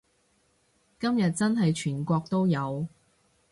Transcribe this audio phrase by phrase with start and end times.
[0.99, 2.87] 今日真係全國都有